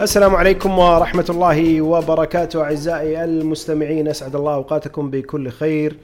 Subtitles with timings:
[0.00, 5.96] السلام عليكم ورحمة الله وبركاته أعزائي المستمعين أسعد الله أوقاتكم بكل خير.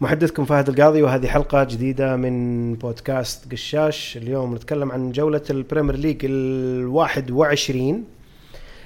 [0.00, 4.16] محدثكم فهد القاضي وهذه حلقة جديدة من بودكاست قشاش.
[4.16, 8.04] اليوم نتكلم عن جولة ال Premier League الواحد وعشرين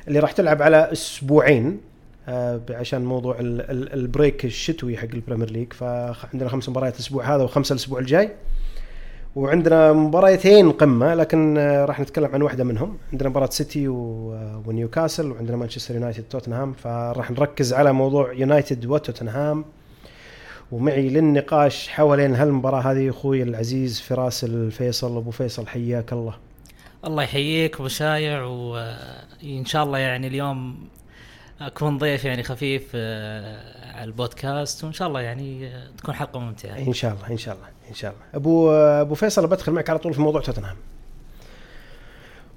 [0.08, 1.80] اللي راح تلعب على أسبوعين
[2.28, 5.72] آه، عشان موضوع ال- ال- ال break الشتوي حق ال Premier League.
[5.72, 8.30] فعندنا خمس مباريات الأسبوع هذا وخمسة الأسبوع الجاي.
[9.36, 12.98] وعندنا مباريتين قمة لكن آه، راح نتكلم عن واحدة منهم.
[13.12, 16.72] عندنا مباراة سيتي آه، ونيوكاسل وعندنا مانشستر يونايتد توتنهام.
[16.72, 19.64] فراح نركز على موضوع يونايتد وتوتنهام.
[20.72, 26.34] ومعي للنقاش حوالين هالمباراة هذه أخوي العزيز فراس الفيصل أبو فيصل حياك الله.
[27.04, 30.88] الله يحييك أبو شايع وان شاء الله يعني اليوم
[31.60, 34.84] أكون ضيف يعني خفيف آه، على البودكاست.
[34.84, 36.78] وإن شاء الله يعني آه، تكون حلقة ممتعة.
[36.78, 37.71] إن شاء الله إن شاء الله.
[37.90, 38.22] إن شاء الله.
[38.34, 40.76] أبو أبو فيصل بدخل معك على طول في موضوع توتنهام.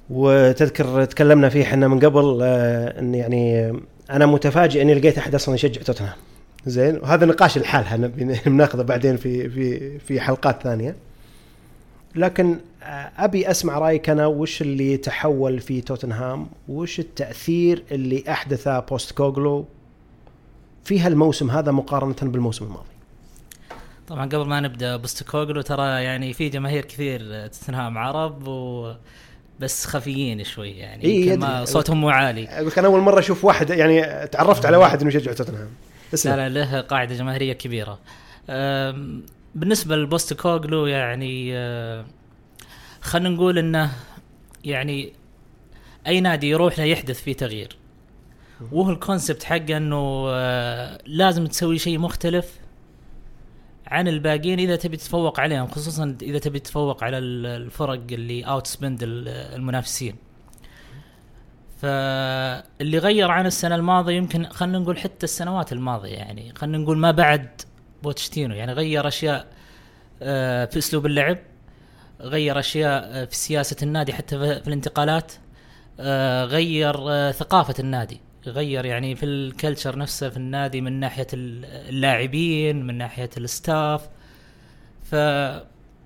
[0.09, 3.75] وتذكر تكلمنا فيه إحنا من قبل آه، إن يعني آه،
[4.11, 6.17] أنا متفاجئ إني لقيت أحد أصلا يشجع توتنهام.
[6.65, 7.97] زين؟ وهذا نقاش لحالها
[8.45, 10.95] بناخذه بعدين في في في حلقات ثانية.
[12.15, 18.79] لكن آه، أبي أسمع رأيك أنا وش اللي تحول في توتنهام؟ وش التأثير اللي أحدثه
[18.79, 19.65] بوستكوغلو
[20.83, 22.94] في هالموسم هذا مقارنة بالموسم الماضي؟
[24.07, 28.93] طبعا قبل ما نبدأ بوستكوغلو ترى يعني في جماهير كثير آه، توتنهام عرب و
[29.59, 31.37] بس خفيين شوي يعني إيه،.
[31.37, 32.47] ما صوتهم مو عالي.
[32.49, 35.69] أقول أنا أول مرة أشوف واحد يعني تعرفت على واحد إنه يشجع توتنهام.
[36.25, 37.99] لا لا له قاعدة جماهيرية كبيرة.
[39.55, 42.05] بالنسبة لبوستوكوغلو يعني أه،
[43.01, 43.91] خلينا نقول إنه
[44.63, 45.13] يعني
[46.07, 47.77] أي نادي يروح له يحدث فيه تغيير.
[48.71, 52.59] وهو ال concept حقه إنه أه، لازم تسوي شيء مختلف
[53.87, 58.99] عن الباقيين إذا تبي تتفوق عليهم خصوصا إذا تبي تتفوق على ال- الفرق اللي outspend
[59.03, 60.15] المنافسين.
[61.81, 67.11] فاللي غير عن السنة الماضية يمكن خلينا نقول حتى السنوات الماضية يعني خلينا نقول ما
[67.11, 67.49] بعد
[68.03, 68.55] بوتشتينو.
[68.55, 69.47] يعني غير أشياء
[70.21, 71.37] آه، في أسلوب اللعب
[72.21, 75.31] غير أشياء آه، في سياسة النادي حتى في الانتقالات
[75.99, 76.93] آه، غير
[77.31, 78.21] ثقافة النادي.
[78.47, 83.49] غير يعني في ال culture نفسه في النادي من ناحية ال- اللاعبين من ناحية ال
[83.49, 84.09] staff
[85.03, 85.13] ف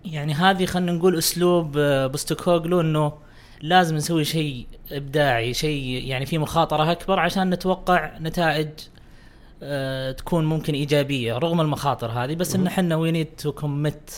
[0.06, 3.14] يعني هذه خلينا نقول أسلوب آه، بوستوكوغلو إنه
[3.62, 8.68] لازم نسوي شيء إبداعي شيء يعني فيه مخاطرة أكبر عشان نتوقع نتائج
[9.64, 12.36] آه، تكون ممكن إيجابية رغم المخاطر هذه.
[12.36, 14.12] بس إن إحنا we need to commit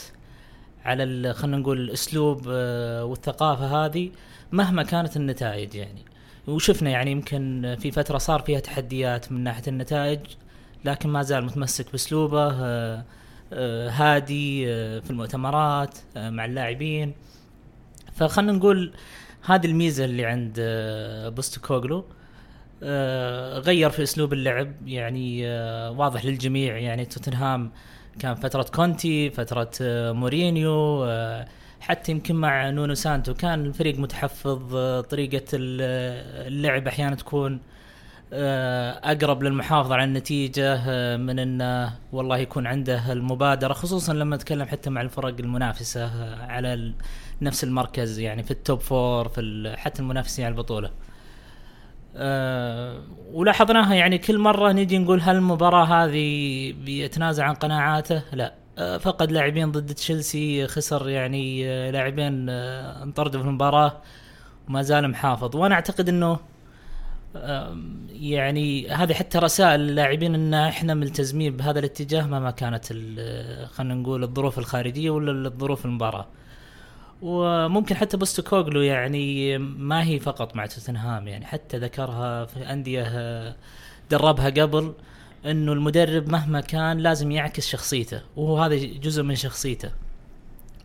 [0.85, 4.09] على خلينا نقول الأسلوب آه، والثقافة هذه
[4.51, 6.01] مهما كانت النتائج يعني.
[6.47, 10.19] وشفنا يعني يمكن في فترة صار فيها تحديات من ناحية النتائج
[10.85, 13.05] لكن ما زال متمسك بأسلوبه آه،
[13.53, 17.13] آه، هادي آه، في المؤتمرات مع اللاعبين.
[18.13, 18.93] فخلنا نقول
[19.45, 20.55] هذه الميزة اللي عند
[21.35, 22.05] بوستوكوغلو
[22.83, 25.47] آه، غير في أسلوب اللعب يعني
[25.89, 26.77] واضح للجميع.
[26.77, 27.71] يعني توتنهام
[28.19, 29.71] كان فترة كونتي فترة
[30.11, 31.05] مورينيو
[31.81, 37.59] حتى يمكن مع نونو سانتو كان الفريق متحفظ آه، طريقة ال- اللعب أحيانا تكون
[38.33, 44.65] آه، أقرب للمحافظة على النتيجة آه، من انه والله يكون عنده المبادرة خصوصا لما نتكلم
[44.65, 46.93] حتى مع الفرق المنافسة على
[47.41, 50.89] نفس المركز يعني في ال top four في حتى المنافسين على البطولة.
[52.15, 53.01] أه
[53.33, 58.53] ولاحظناها يعني كل مرة نيجي نقول هل المباراة هذه بيتنازل عن قناعاته؟ لا
[58.97, 64.01] فقد لاعبين ضد تشيلسي خسر يعني آه، لاعبين آه، انطردوا في المباراة
[64.69, 66.39] وما زال محافظ وأنا أعتقد إنه
[68.09, 74.23] يعني هذه حتى رسائل للاعبين إن إحنا ملتزمين بهذا الاتجاه مهما كانت ال- خلينا نقول
[74.23, 76.25] الظروف الخارجية ولا الظروف المباراة.
[77.21, 83.55] وممكن حتى بوستوكوغلو يعني ما هي فقط مع توتنهام يعني حتى ذكرها في أندية آه،
[84.11, 84.93] دربها قبل
[85.45, 89.91] إنه المدرب مهما كان لازم يعكس شخصيته وهو هذا جزء من شخصيته.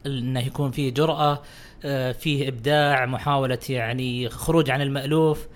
[0.06, 1.42] إنه يكون فيه جرأة
[1.84, 5.46] آه، فيه إبداع محاولة يعني خروج عن المألوف.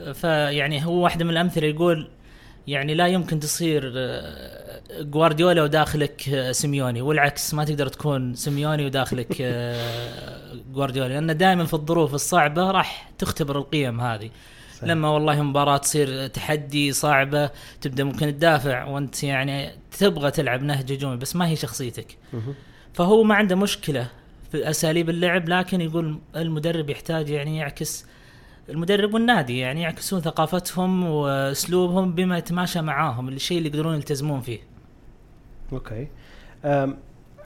[0.00, 2.08] آه، فيعني هو واحدة من الأمثلة يقول
[2.68, 9.36] يعني لا يمكن تصير آه، جوارديولا وداخلك آه، سيميوني والعكس ما تقدر تكون سيميوني وداخلك
[9.40, 14.30] آه، جوارديولا لأن دائما في الظروف الصعبة راح تختبر القيم هذه.
[14.78, 14.90] صحيح.
[14.90, 21.16] لما والله مباراة تصير تحدي صعبة تبدأ ممكن تدافع وانت يعني تبغى تلعب نهج هجومي
[21.16, 22.16] بس ما هي شخصيتك.
[22.92, 24.08] فهو ما عنده مشكلة
[24.52, 28.06] في أساليب اللعب لكن يقول المدرب يحتاج يعني يعكس
[28.68, 34.58] المدرب والنادي يعني يعكسون ثقافتهم وأسلوبهم بما يتماشى معاهم الشيء اللي يقدرون يلتزمون فيه.
[35.72, 36.08] أوكي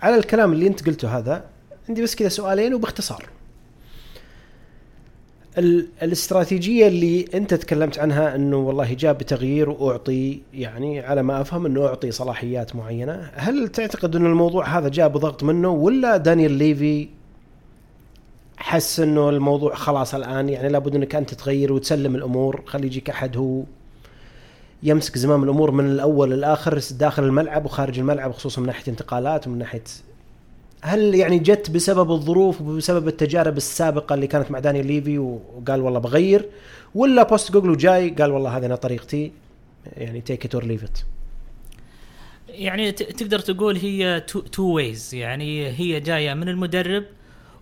[0.03, 1.45] على الكلام اللي أنت قلته هذا
[1.89, 3.29] عندي بس كذا سؤالين وباختصار
[5.59, 11.87] الاستراتيجية اللي انت تكلمت عنها انه والله جاء بتغيير واعطي يعني على ما افهم انه
[11.87, 17.09] اعطي صلاحيات معينة، هل تعتقد ان الموضوع هذا جاء بضغط منه ولا دانيال ليفي
[18.57, 23.37] حس انه الموضوع خلاص الآن يعني لابد انك انت تغير وتسلم الأمور، خلي يجيك أحد
[23.37, 23.63] هو
[24.83, 29.59] يمسك زمام الأمور من الأول للآخر داخل الملعب وخارج الملعب خصوصا من ناحية انتقالات ومن
[29.59, 29.85] ناحية
[30.85, 36.01] هل يعني جت بسبب الظروف وبسبب التجارب السابقة اللي كانت مع دانيال ليفي وقال والله
[36.01, 36.49] بغير
[36.95, 39.33] ولا بوستوكوغلو جاي قال والله هذه أنا طريقتي
[39.97, 40.99] يعني take it or leave it
[42.49, 44.21] يعني تقدر تقول هي
[44.53, 47.05] two ways يعني هي جاية من المدرب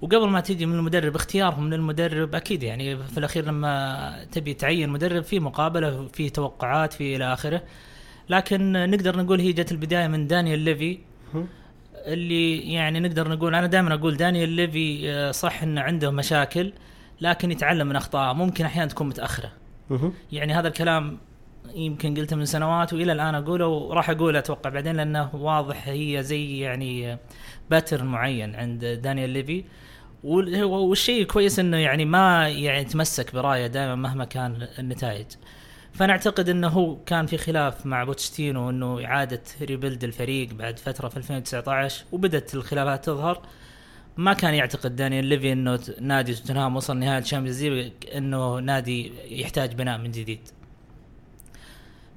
[0.00, 4.88] وقبل ما تيجي من المدرب اختيارهم من المدرب أكيد يعني في الأخير لما تبي تعين
[4.88, 7.62] مدرب في مقابلة في توقعات في إلى آخره.
[8.28, 10.98] لكن نقدر نقول هي جت البداية من دانيال ليفي.
[12.06, 16.72] اللي يعني نقدر نقول أنا دائما أقول دانيال ليفي آه، صح انه عنده مشاكل
[17.20, 18.32] لكن يتعلم من أخطائه.
[18.32, 19.52] ممكن أحيانا تكون متأخرة.
[20.32, 21.18] يعني هذا الكلام
[21.74, 26.58] يمكن قلته من سنوات وإلى الآن أقوله وراح أقوله أتوقع بعدين لأنه واضح هي زي
[26.58, 27.18] يعني
[27.70, 29.64] pattern معين عند دانيال ليفي.
[30.24, 35.26] وال- والشيء كويس إنه يعني ما يعني تمسك برأيه دائما مهما كان النتائج.
[35.92, 41.08] فأنا أعتقد إنه هو كان في خلاف مع بوتشتينو إنه إعادة rebuild الفريق بعد فترة
[41.08, 43.42] في 2019 وبدت الخلافات تظهر.
[44.16, 49.74] ما كان يعتقد دانيال ليفي إنه نادي توتنهام وصل نهائي الشامبيونز ليج إنه نادي يحتاج
[49.74, 50.40] بناء من جديد.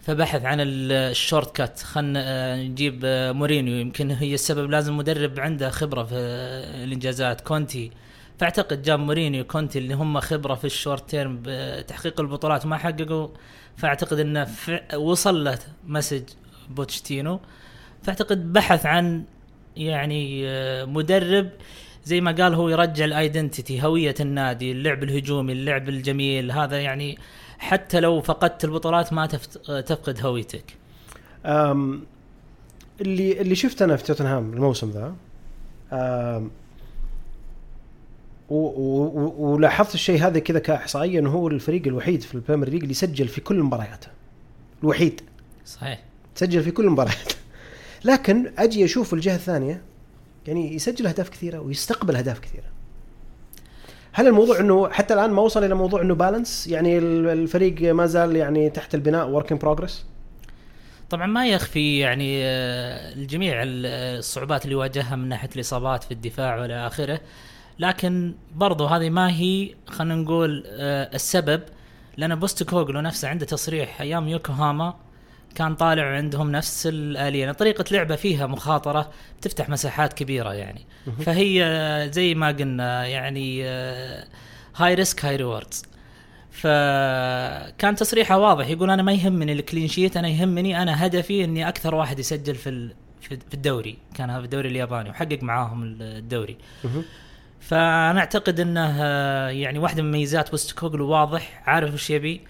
[0.01, 1.79] فبحث عن ال- ال shortcut.
[1.79, 3.75] خلنا نجيب آه، مورينيو.
[3.75, 7.41] يمكن هي السبب لازم مدرب عنده خبرة في آه، الإنجازات.
[7.41, 7.91] كونتي.
[8.39, 9.43] فأعتقد جاب مورينيو.
[9.45, 13.27] كونتي اللي هم خبرة في ال short term بتحقيق البطولات ما حققوا.
[13.77, 14.47] فأعتقد إنه
[14.95, 16.23] وصل له message
[16.69, 17.39] بوتشتينو.
[18.03, 19.23] فأعتقد بحث عن
[19.77, 21.49] يعني آه، مدرب
[22.05, 26.51] زي ما قال هو يرجع ال identity هوية النادي اللعب الهجومي اللعب الجميل.
[26.51, 27.17] هذا يعني
[27.59, 29.25] حتى لو فقدت البطولات ما
[29.85, 30.63] تفقد هويتك.
[33.01, 35.15] اللي اللي شفت أنا في توتنهام الموسم ذا
[38.49, 43.41] ولاحظت الشيء هذا كذا كإحصائية إنه هو الفريق الوحيد في البريمير ليج اللي سجل في
[43.41, 44.07] كل مبارياته.
[44.83, 45.21] الوحيد.
[45.65, 46.03] صحيح.
[46.35, 47.33] سجل في كل المباريات
[48.05, 49.81] لكن أجي أشوف الجهة الثانية
[50.47, 52.63] يعني يسجل أهداف كثيرة ويستقبل أهداف كثيرة.
[54.11, 58.05] هل الموضوع إنه حتى الآن ما وصل إلى موضوع إنه بالانس يعني ال- الفريق ما
[58.05, 60.05] زال يعني تحت البناء ورك ان بروجرس
[61.09, 66.11] طبعا ما يخفي يعني آه، الجميع ال- آه، الصعوبات اللي واجهها من ناحية الإصابات في
[66.11, 67.19] الدفاع وإلى آخره.
[67.79, 71.61] لكن برضو هذه ما هي خلينا نقول آه، السبب
[72.17, 74.95] لأن بوستكوغلو نفسه عنده تصريح أيام يوكوهاما
[75.55, 77.39] كان طالع عندهم نفس الآلية.
[77.39, 79.11] يعني طريقة لعبة فيها مخاطرة
[79.41, 80.85] تفتح مساحات كبيرة يعني.
[81.19, 83.63] فهي آه، زي ما قلنا يعني
[84.75, 85.83] high risk high rewards
[86.51, 91.67] فكان تصريحه واضح يقول أنا ما يهمني ال clean sheet أنا يهمني أنا هدفي إني
[91.67, 93.97] أكثر واحد يسجل في في الدوري.
[94.15, 96.57] كان هذا في الدوري الياباني وحقق معاهم الدوري.
[97.67, 102.41] فأنا أعتقد إنه آه، يعني واحدة من مميزات بوستكوغلو واضح عارف وش يبي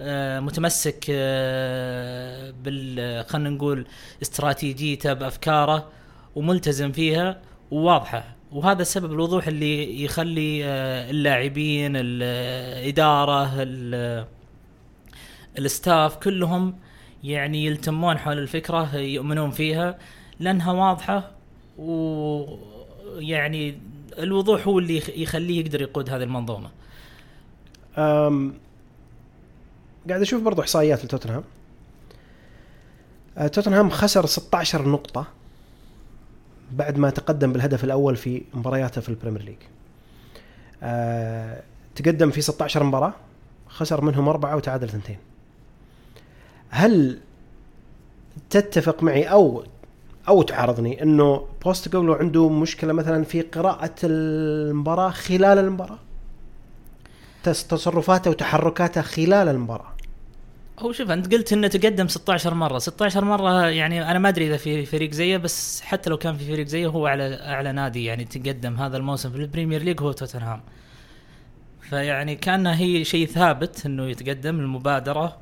[0.00, 3.86] آه، متمسك آه، بال خلينا نقول
[4.22, 5.88] استراتيجيته بأفكاره
[6.34, 8.24] وملتزم فيها وواضحة.
[8.52, 10.64] وهذا السبب الوضوح اللي يخلي
[11.10, 14.24] اللاعبين الاداره ال-
[15.58, 16.74] الستاف كلهم
[17.24, 19.98] يعني يلتمون حول الفكرة يؤمنون فيها
[20.40, 21.30] لأنها واضحة
[21.78, 23.78] ويعني
[24.18, 26.70] الوضوح هو اللي يخ- يخليه يقدر يقود هذه المنظومة
[27.98, 28.54] أم
[30.08, 31.44] قاعد أشوف برضو إحصائيات لتوتنهام
[33.38, 35.26] أه، توتنهام خسر 16 نقطة
[36.72, 39.56] بعد ما تقدم بالهدف الأول في مبارياته في البريمير ليج.
[40.82, 41.62] أه
[41.94, 43.14] تقدم في 16 مباراة
[43.68, 45.18] خسر منهم أربعة وتعادل اثنتين.
[46.70, 47.18] هل
[48.50, 49.64] تتفق معي أو
[50.28, 55.98] أو تعارضني إنه بوستكوغلو عنده مشكلة مثلا في قراءة المباراة خلال المباراة؟
[57.42, 59.94] تس- تصرفاته وتحركاته خلال المباراة.
[60.78, 62.78] هو شوف أنت قلت إنه تقدم 16 مرة.
[62.78, 66.44] 16 مرة يعني أنا ما أدري إذا في فريق زيه بس حتى لو كان في
[66.46, 70.60] فريق زيه هو على أعلى نادي يعني تقدم هذا الموسم في البريمير ليج هو توتنهام.
[71.80, 75.36] فيعني كأنه هي شيء ثابت إنه يتقدم المبادرة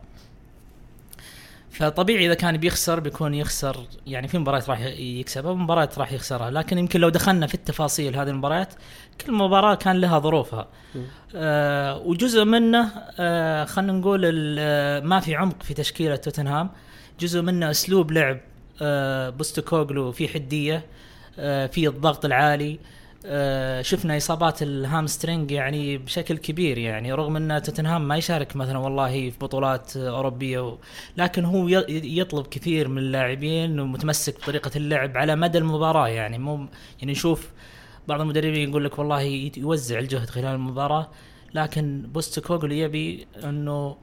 [1.73, 3.77] فطبيعي إذا كان بيخسر بيكون يخسر
[4.07, 8.29] يعني في مباريات راح يكسبها ومباريات راح يخسرها لكن يمكن لو دخلنا في التفاصيل هذه
[8.29, 8.75] المباريات
[9.27, 10.69] كل مباراة كان لها ظروفها.
[11.35, 16.71] آه وجزء منه آه خلينا نقول آه، ما في عمق في تشكيلة توتنهام.
[17.21, 18.41] جزء منه أسلوب لعب
[18.83, 20.87] آه بوستوكوغلو في حدية
[21.39, 22.73] آه في الضغط العالي.
[22.73, 22.79] آه،
[23.81, 29.31] شفنا إصابات ال hamstring يعني بشكل كبير يعني رغم إن توتنهام ما يشارك مثلا والله
[29.31, 30.79] في بطولات أوروبية و...
[31.17, 36.67] لكن هو يطلب كثير من اللاعبين ومتمسك بطريقة اللعب على مدى المباراة يعني مو
[36.99, 37.49] يعني نشوف
[38.09, 39.21] بعض المدربين يقول لك والله
[39.57, 41.09] يوزع الجهد خلال المباراة
[41.55, 43.97] لكن بوستكوغلو يبي إنه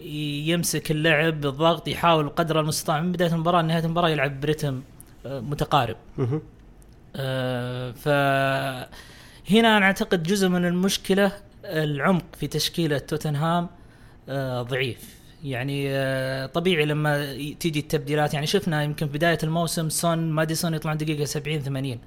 [0.00, 4.82] يمسك اللعب بالضغط يحاول قدر المستطاع من بداية المباراة لنهاية المباراة يلعب ب rhythm
[5.26, 5.96] آه، متقارب.
[6.18, 6.40] آه،
[7.92, 11.32] فهنا أنا أعتقد جزء من المشكلة
[11.64, 13.68] العمق في تشكيلة توتنهام
[14.28, 15.18] آه، ضعيف.
[15.44, 20.96] يعني آه، طبيعي لما تيجي التبديلات يعني شفنا يمكن في بداية الموسم سون ماديسون يطلعون
[20.98, 21.98] دقيقة 70 80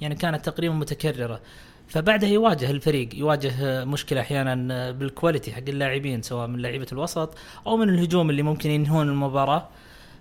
[0.00, 1.40] يعني كانت تقريبا متكررة.
[1.88, 6.86] فبعدها يواجه الفريق يواجه آه، مشكلة أحيانا آه، بال quality حق اللاعبين سواء من لعيبة
[6.92, 7.34] الوسط
[7.66, 9.68] أو من الهجوم اللي ممكن ينهون المباراة.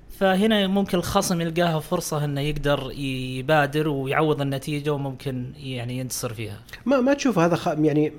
[0.10, 6.58] فهنا ممكن الخصم يلقاها فرصة إنه يقدر يبادر ويعوض النتيجة وممكن يعني ينتصر فيها.
[6.86, 7.68] ما ما تشوف هذا خ...
[7.68, 8.14] يعني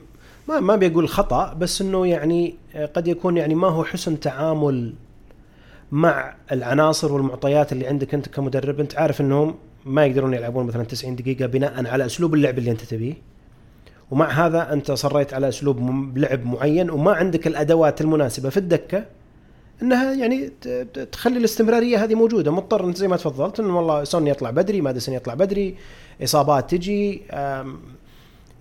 [0.49, 2.55] ما ما بيقول خطأ بس إنه يعني
[2.95, 4.95] قد يكون يعني ما هو حسن تعامل
[5.93, 8.81] مع العناصر والمعطيات اللي عندك أنت كمدرب.
[8.81, 9.55] أنت عارف إنهم
[9.85, 13.15] ما يقدرون يلعبون مثلا 90 دقيقة بناء على أسلوب اللعب اللي أنت تبيه.
[14.11, 18.49] ومع هذا أنت صريت على أسلوب لعب معين وما عندك الأدوات المناسبة.
[18.49, 19.05] في الدكة
[19.83, 20.51] إنها يعني
[21.13, 22.51] تخلي الاستمرارية هذه موجودة.
[22.51, 25.77] مضطر زي ما تفضلت إنه والله سون يطلع بدري ماديسون يطلع بدري
[26.23, 27.23] إصابات تجي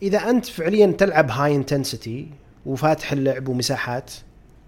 [0.01, 2.27] إذا أنت فعليا تلعب high intensity
[2.65, 4.11] وفاتح اللعب ومساحات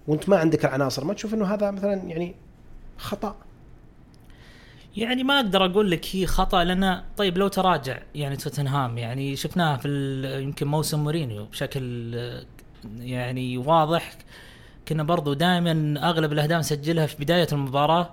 [0.08, 2.36] وأنت ما عندك العناصر ما تشوف إنه هذا مثلا يعني
[2.98, 3.36] خطأ.
[4.98, 9.78] يعني ما أقدر أقول لك هي خطأ لأن طيب لو تراجع يعني توتنهام يعني شفناها
[9.78, 9.88] في
[10.44, 12.44] يمكن موسم مورينيو بشكل آه،
[13.00, 14.18] يعني واضح
[14.92, 18.10] كنا برضو دائما أغلب الأهداف نسجلها في بداية المباراة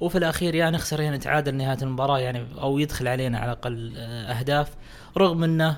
[0.00, 4.32] وفي الأخير يا نخسر يا نتعادل نهاية المباراة يعني أو يدخل علينا على الأقل آه،
[4.32, 4.68] أهداف
[5.16, 5.76] رغم إنه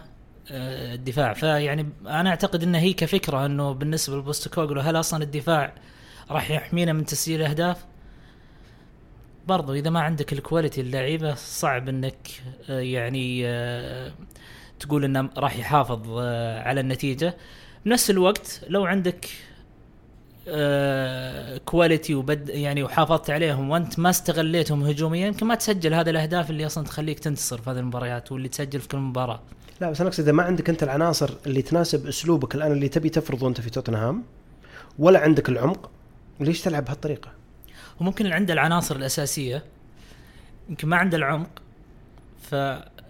[0.50, 5.74] آه، الدفاع فيعني أنا أعتقد إنه هي كفكرة إنه بالنسبة لبوستكوغلو هل أصلا الدفاع
[6.30, 7.84] راح يحمينا من تسجيل اهداف؟
[9.46, 12.28] برضو إذا ما عندك الكواليتي اللعيبة صعب إنك
[12.70, 13.42] آه، يعني
[14.80, 16.18] تقول إنه راح يحافظ
[16.58, 17.36] على النتيجة
[17.86, 19.28] بنفس الوقت لو عندك
[21.64, 26.66] كواليتي وبد يعني وحافظت عليهم وانت ما استغليتهم هجوميا يمكن ما تسجل هذه الأهداف اللي
[26.66, 29.40] أصلا تخليك تنتصر في هذه المباريات واللي تسجل في كل مباراة
[29.80, 33.08] لا بس أنا أقصد إذا ما عندك أنت العناصر اللي تناسب أسلوبك الآن اللي تبي
[33.08, 34.22] تفرضه انت في توتنهام
[34.98, 35.90] ولا عندك العمق
[36.40, 37.30] ليش تلعب بهالطريقة؟
[38.00, 39.62] وممكن اللي عنده العناصر الأساسية
[40.68, 41.48] يمكن ما عنده العمق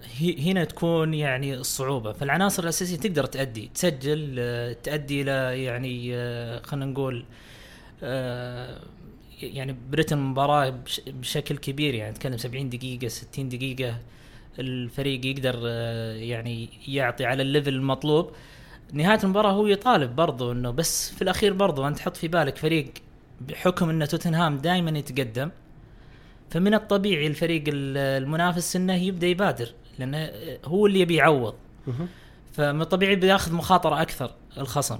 [0.05, 6.87] فهنا تكون يعني الصعوبه فالعناصر الأساسية تقدر تأدي تسجل آه، تأدي إلى يعني آه، خلينا
[6.87, 7.25] نقول
[8.03, 8.79] آه،
[9.43, 11.95] يعني برتم المباراة بش- بشكل كبير.
[11.95, 13.99] يعني نتكلم 70 دقيقة 60 دقيقة
[14.59, 15.67] الفريق يقدر
[16.17, 18.31] يعني يعطي على الليفل المطلوب.
[18.93, 22.87] نهاية المباراة هو يطالب برضو إنه بس في الأخير برضو أنت تحط في بالك فريق
[23.41, 25.51] بحكم ان توتنهام دائما يتقدم
[26.51, 29.69] فمن الطبيعي الفريق ال- المنافس إنه يبدأ يبادر.
[29.99, 30.31] لأنه
[30.65, 31.55] هو اللي يبي يعوض.
[32.53, 34.99] فمن الطبيعي بياخذ مخاطرة أكثر الخصم.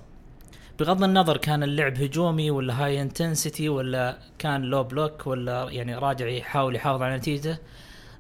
[0.79, 6.27] بغض النظر كان اللعب هجومي ولا high intensity ولا كان low block ولا يعني راجع
[6.27, 7.59] يحاول يحافظ على النتيجه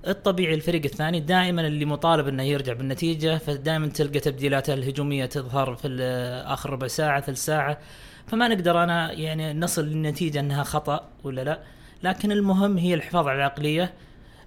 [0.06, 6.02] الطبيعي الفريق الثاني دائما اللي مطالب إنه يرجع بالنتيجة فدائما تلقى تبديلاته الهجومية تظهر في
[6.46, 7.78] آخر ربع ساعة ثلث ساعة.
[8.26, 11.60] فما نقدر أنا يعني نصل للنتيجة إنها خطأ ولا لا
[12.02, 13.92] لكن المهم هي الحفاظ على العقلية.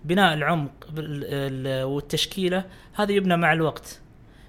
[0.06, 0.72] بناء العمق
[1.86, 2.64] والتشكيلة
[2.94, 4.00] هذا يبنى مع الوقت.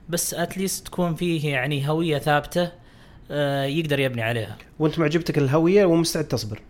[0.08, 2.72] بس اتليست تكون فيه يعني هوية ثابتة
[3.30, 4.56] آه، يقدر يبني عليها.
[4.78, 6.60] وانت معجبتك الهوية ومستعد تصبر.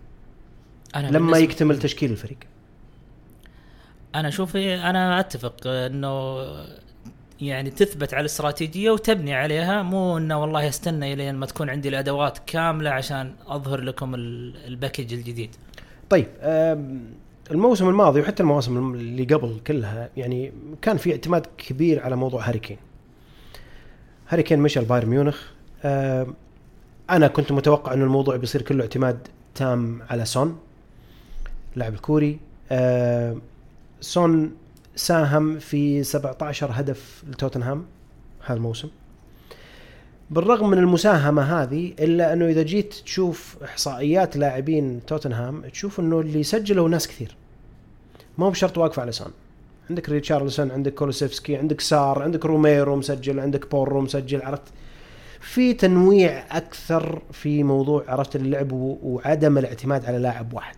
[0.96, 2.38] أنا لما يكتمل تشكيل الفريق.
[4.14, 6.44] أنا أشوف أنا أتفق إنه
[7.40, 9.82] يعني تثبت على الاستراتيجية وتبني عليها.
[9.82, 14.72] مو إنه والله أستنى إلين ما تكون عندي الأدوات كاملة عشان أظهر لكم ال- ال
[14.72, 15.50] package الجديد.
[16.10, 16.26] طيب
[17.50, 20.52] الموسم الماضي وحتى المواسم اللي قبل كلها يعني
[20.82, 22.76] كان في اعتماد كبير على موضوع هاري كين.
[24.28, 25.42] هاري كين مشى البايرن ميونخ.
[25.84, 26.34] آم،
[27.10, 30.58] أنا كنت متوقع إنه الموضوع بيصير كله اعتماد تام على سون
[31.74, 32.38] اللاعب الكوري.
[32.72, 33.42] آم،
[34.00, 34.56] سون
[34.96, 37.86] ساهم في 17 هدف لتوتنهام
[38.46, 38.88] هذا الموسم.
[40.30, 46.42] بالرغم من المساهمة هذه إلا أنه إذا جيت تشوف إحصائيات لاعبين توتنهام تشوف أنه اللي
[46.42, 47.36] سجلوا ناس كثير.
[48.38, 49.30] ما هو بشرط واقف على سون
[49.90, 54.62] عندك ريتشارلسون عندك كولوسيفسكي عندك سار عندك روميرو مسجل عندك بورو مسجل عرفت؟
[55.40, 60.76] في تنويع أكثر في موضوع عرفت؟ اللعب وعدم الاعتماد على لاعب واحد.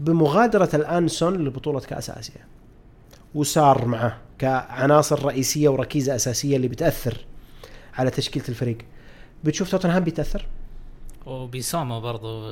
[0.00, 2.44] بمغادرة الآن سون لبطولة كأس آسيا.
[3.34, 7.27] وسار معه كعناصر رئيسية وركيزة أساسية اللي بتأثر
[7.98, 8.78] على تشكيلة الفريق.
[9.44, 10.46] بتشوف توتنهام بيتأثر؟
[11.26, 12.50] وبيسوما برضو.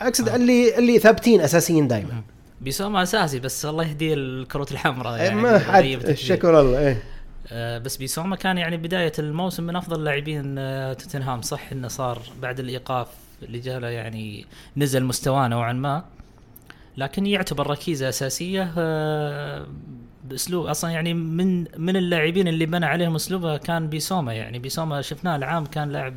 [0.00, 2.22] أقصد اللي اللي ثابتين أساسيين دائما
[2.60, 5.82] بيسوما أساسي بس الله يهديه الكروت الحمراء يعني يعني ما حد.
[5.82, 6.14] تكفير.
[6.14, 7.02] شكر الله إيه.
[7.48, 11.42] آه، بس بيسوما كان يعني بداية الموسم من أفضل لاعبين آه، توتنهام.
[11.42, 13.08] صح إنه صار بعد الإيقاف
[13.42, 14.46] اللي جاء له يعني
[14.76, 16.04] نزل مستواه نوعا ما
[16.96, 19.66] لكن يعتبر ركيزة أساسية آه،
[20.24, 24.58] بأسلوب أصلا يعني من من اللاعبين اللي بنى عليهم أسلوبه كان بيسوما يعني.
[24.58, 26.14] بيسوما شفناه العام كان لاعب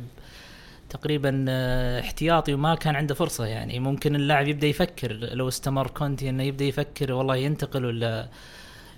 [0.90, 3.78] تقريبا آه، احتياطي وما كان عنده فرصة يعني.
[3.78, 8.28] ممكن اللاعب يبدأ يفكر لو استمر كونتي إنه يبدأ يفكر والله ينتقل ولا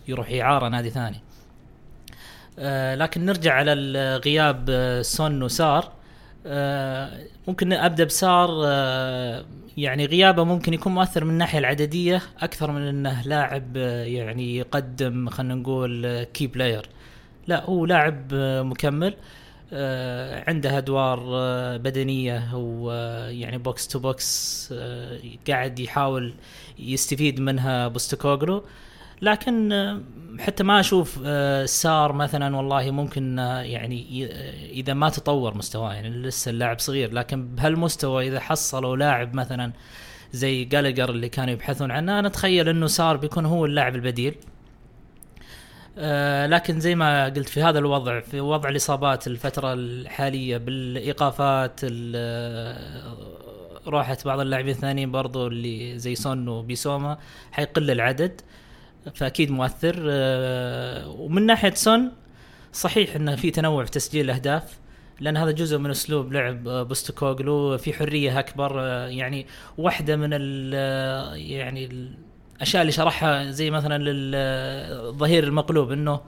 [0.09, 1.21] يروح إعارة نادي ثاني.
[2.59, 3.73] آه، لكن نرجع على
[4.17, 5.93] غياب آه، سون وسار.
[7.49, 8.49] ممكن أبدأ بسار
[9.79, 15.29] يعني غيابه ممكن يكون مؤثر من الناحية العددية أكثر من إنه لاعب آه، يعني يقدم
[15.31, 16.87] خلينا نقول key player
[17.47, 19.15] لا هو لاعب آه، مكمل
[19.73, 26.35] آه، عنده أدوار آه، بدنية ويعني box to box آه، قاعد يحاول
[26.79, 28.65] يستفيد منها بوستكوغلو.
[29.23, 30.01] لكن آه،
[30.39, 34.27] حتى ما أشوف آه، سار مثلا والله ممكن آه، يعني
[34.73, 39.73] إذا ما تطور مستواه يعني لسه اللاعب صغير لكن بهالمستوى إذا حصلوا لاعب مثلا
[40.33, 44.35] زي جالجر اللي كانوا يبحثون عنه أنا أتخيل إنه سار بيكون هو اللاعب البديل.
[46.47, 53.19] لكن زي ما قلت في هذا الوضع في وضع الإصابات الفترة الحالية بالإيقافات ال-
[53.87, 57.19] راحه بعض اللاعبين الثانيين برضو اللي زي سون وبيسوما
[57.53, 58.41] حيقل العدد.
[59.15, 59.97] فأكيد مؤثر.
[60.09, 62.13] آه، ومن ناحية سون
[62.73, 64.79] صحيح إنه في تنوع في تسجيل الأهداف
[65.21, 69.47] لأن هذا جزء من أسلوب لعب آه، بوستكوغلو في حرية أكبر آه، يعني
[69.79, 70.75] واحدة من ال
[71.51, 72.09] يعني
[72.57, 76.21] الاشياء اللي شرحها زي مثلا للظهير المقلوب إنه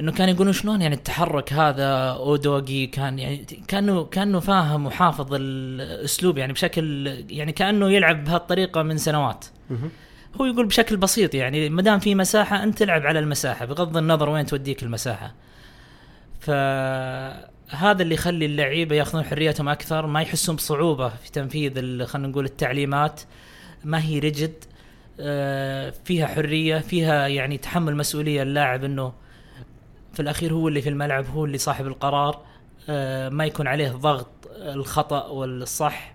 [0.00, 3.36] إنه كان يقولون شلون يعني التحرك هذا أودوغي كان يعني
[3.68, 9.44] كأنه كأنه فاهم وحافظ الأسلوب يعني بشكل يعني كأنه يلعب بهالطريقة من سنوات.
[10.40, 14.28] هو يقول بشكل بسيط يعني ما دام في مساحة أنت تلعب على المساحة بغض النظر
[14.28, 15.34] وين توديك المساحة.
[16.40, 23.20] فهذا اللي يخلي اللعيبة ياخذون حريتهم أكثر ما يحسون بصعوبة في تنفيذ خلينا نقول التعليمات.
[23.84, 24.64] ما هي رجد
[25.20, 29.12] آه، فيها حرية فيها يعني تحمل مسؤولية اللاعب إنه
[30.12, 32.40] في الأخير هو اللي في الملعب هو اللي صاحب القرار.
[32.88, 36.14] آه، ما يكون عليه ضغط الخطأ والصح.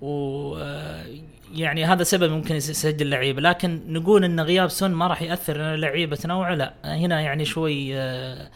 [0.00, 1.06] و آه،
[1.54, 5.56] يعني هذا سبب ممكن يس- يسجل لعيبه لكن نقول إن غياب سون ما راح يأثر
[5.56, 6.74] ان اللعيبه تنوع لا.
[6.84, 8.50] هنا يعني شوي آه،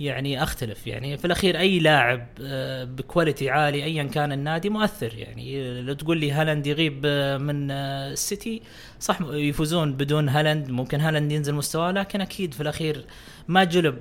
[0.00, 0.86] يعني أختلف.
[0.86, 5.14] يعني في الأخير أي لاعب آه، ب quality عالي ايا كان النادي مؤثر.
[5.14, 8.62] يعني لو تقول لي هالاند يغيب آه، من السيتي
[9.00, 13.04] صح يفوزون بدون هالاند ممكن هالاند ينزل مستواه لكن أكيد في الأخير
[13.48, 13.98] ما جلب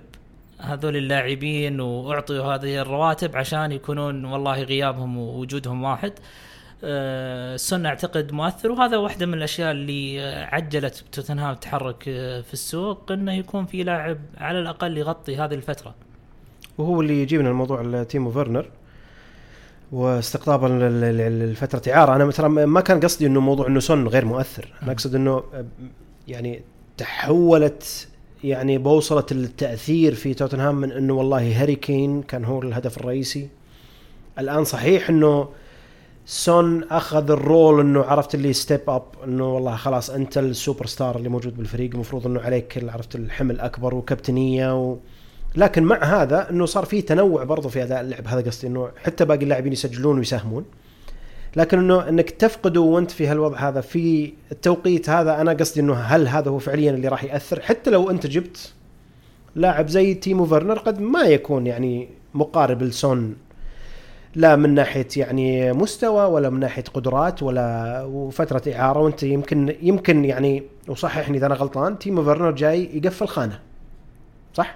[0.60, 6.14] هذول اللاعبين وأعطوا هذه الرواتب عشان يكونون والله غيابهم ووجودهم واحد.
[7.56, 13.12] سون أعتقد مؤثر وهذا واحدة من الأشياء اللي آه، عجلت توتنهام التحرك آه، في السوق
[13.12, 15.96] إنه يكون في لاعب على الأقل يغطي هذه الفترة.
[16.78, 18.70] وهو اللي يجيبنا الموضوع تيمو فيرنر
[19.92, 20.68] واستقطابه
[21.52, 22.16] لفترة إعارة.
[22.16, 24.74] أنا ترى ما كان قصدي إنه موضوع إنه سون غير مؤثر.
[24.84, 25.44] أنا أقصد إنه
[26.28, 26.62] يعني
[26.98, 28.08] تحولت
[28.44, 33.50] يعني بوصله التأثير في توتنهام من إنه والله هاري كين كان هو الهدف الرئيسي.
[34.40, 35.50] الآن صحيح إنه
[36.26, 41.16] سون أخذ ال role إنه عرفت اللي step up إنه والله خلاص انت السوبر ستار
[41.16, 44.98] اللي موجود بالفريق المفروض إنه عليك عرفت الحمل اكبر وكابتنية و...
[45.56, 48.28] لكن مع هذا إنه صار في تنوع برضه في أداء اللعب.
[48.28, 50.66] هذا قصدي إنه حتى باقي اللاعبين يسجلون ويساهمون.
[51.56, 56.28] لكن إنه إنك تفقده وأنت في هالوضع هذا في التوقيت هذا أنا قصدي إنه هل
[56.28, 58.74] هذا هو فعليا اللي راح يأثر؟ حتى لو أنت جبت
[59.56, 63.36] لاعب زي تيمو فيرنر قد ما يكون يعني مقارب لسون
[64.36, 70.26] لا من ناحية يعني مستوى ولا من ناحية قدرات ولا وفترة إعارة وأنت يمكن يمكن
[70.26, 73.60] يعني وصححني إذا أنا غلطان تيمو فيرنر جاي يقفل خانة.
[74.54, 74.76] صح؟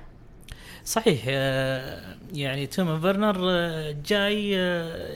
[0.86, 5.13] صحيح آه، يعني تيمو فيرنر آه، جاي آه،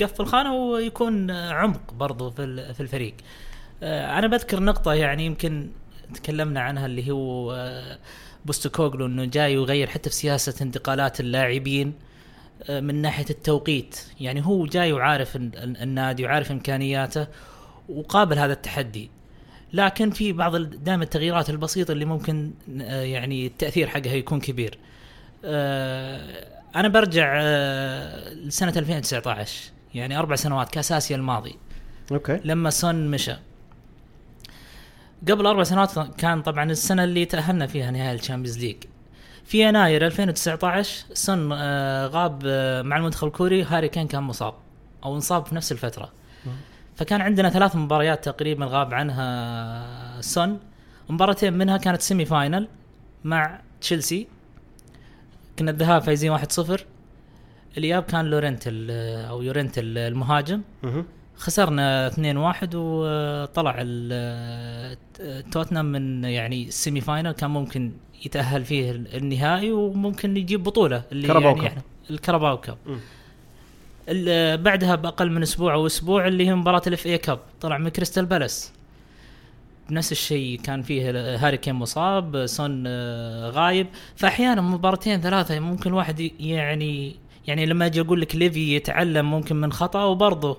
[0.00, 3.14] يقفل خانة ويكون عمق برضو في ال- في الفريق.
[3.82, 5.68] أنا بذكر نقطة يعني يمكن
[6.14, 7.56] تكلمنا عنها اللي هو
[8.46, 11.92] بوستوكوغلو إنه جاي يغير حتى في سياسة انتقالات اللاعبين.
[12.70, 14.00] من ناحية التوقيت.
[14.20, 17.26] يعني هو جاي وعارف ال- ال- النادي وعارف إمكانياته
[17.88, 19.10] وقابل هذا التحدي.
[19.72, 24.78] لكن في بعض دائما التغييرات البسيطة اللي ممكن آه، يعني التأثير حقها يكون كبير.
[25.44, 31.54] آه، أنا برجع آه، لسنة 2019 يعني أربع سنوات كاس اسيا الماضي.
[32.12, 32.40] أوكي.
[32.44, 33.36] لما سون مشى.
[35.30, 35.90] قبل أربع سنوات
[36.20, 38.76] كان طبعا السنة اللي تأهلنا فيها نهائي ال Champions League.
[39.44, 44.54] في يناير 2019 سون آه، غاب آه، مع المنتخب الكوري هاري كين كان مصاب
[45.04, 46.12] أو انصاب في نفس الفترة.
[46.96, 50.58] فكان عندنا ثلاث مباريات تقريبا غاب عنها سون
[51.08, 52.68] مباراتين منها كانت semi-final
[53.24, 54.26] مع تشيلسي.
[55.58, 56.80] كنا الذهاب فايزين 1-0
[57.78, 60.62] الإياب كان يورنتي ال- أو يورنتي ال- المهاجم.
[61.36, 63.76] خسرنا 2-1 وطلع
[65.52, 67.92] توتنهام من يعني ال semi-final كان ممكن
[68.24, 72.78] يتأهل فيه النهائي وممكن يجيب بطولة الكاراباو يعني الكاراباو cup.
[74.62, 78.26] بعدها بأقل من أسبوع أو أسبوع اللي هي مباراة ال FA Cup طلع من كريستال
[78.26, 78.72] بالاس
[79.90, 83.86] نفس الشيء كان فيه هاري كين مصاب سون آه، غايب.
[84.16, 87.16] فأحيانا مباراتين ثلاثة ممكن الواحد يعني
[87.46, 90.58] يعني لما أجي أقول لك ليفي يتعلم ممكن من خطأ وبرضه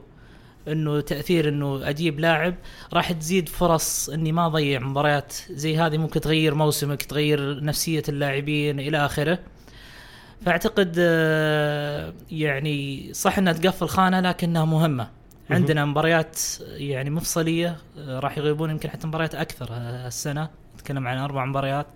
[0.68, 2.56] إنه تأثير إنه أجيب لاعب
[2.94, 8.80] راح تزيد فرص إني ما أضيع مباريات زي هذه ممكن تغير موسمك تغير نفسية اللاعبين
[8.80, 9.40] إلى آخره.
[10.46, 15.08] فأعتقد آه، يعني صح إنها تقفل خانة لكنها مهمة.
[15.50, 21.18] عندنا مباريات يعني مفصلية آه، راح يغيبون يمكن حتى مباريات أكثر آه، السنة نتكلم عن
[21.18, 21.88] أربع مباريات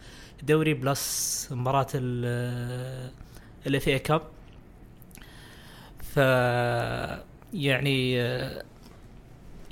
[0.43, 4.21] دوري plus مباراة ال FA Cup
[6.03, 6.19] ف
[7.53, 8.13] يعني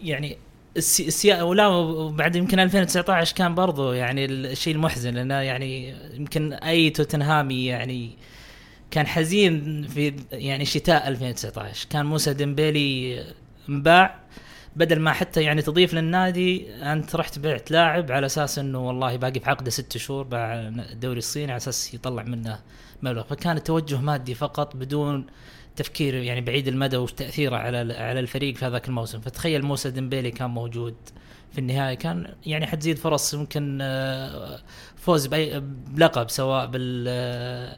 [0.04, 0.38] يعني
[0.78, 1.08] السي...
[1.08, 1.42] السيا...
[1.42, 8.12] ولا وبعد يمكن 2019 كان برضو يعني الشيء المحزن لأنه يعني يمكن أي توتنهامي يعني
[8.92, 13.24] كان حزين في يعني شتاء 2019 كان موسى ديمبيلي
[13.70, 14.20] انباع
[14.76, 19.40] بدل ما حتى يعني تضيف للنادي أنت رحت بعت لاعب على أساس إنه والله باقي
[19.40, 20.54] في عقده ست شهور باع
[20.92, 22.60] الدوري الصيني على أساس يطلع منه
[23.02, 23.24] مبلغ.
[23.24, 25.26] فكان توجه مادي فقط بدون
[25.78, 30.50] تفكير يعني بعيد المدى وتأثيره على على الفريق في هذاك الموسم فتخيل موسى ديمبيلي كان
[30.50, 30.96] موجود
[31.52, 34.60] في النهاية كان يعني حتزيد فرص يمكن آه،
[34.96, 37.78] فوز بأي بلقب سواء بال آه،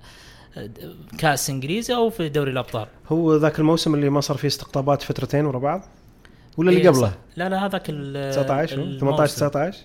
[1.18, 5.46] كأس إنجليزي أو في دوري الأبطال هو ذاك الموسم اللي ما صار فيه استقطابات فترتين
[5.46, 5.82] ورا بعض
[6.58, 7.14] ولا اللي إيه، قبله.
[7.38, 9.36] لا لا هذاك ال 19 هو؟ 18 الموسم.
[9.36, 9.78] 19